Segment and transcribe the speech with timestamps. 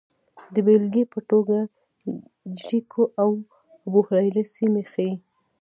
[0.53, 1.57] د بېلګې په توګه
[2.59, 3.29] جریکو او
[3.87, 5.13] ابوهریره سیمې ښيي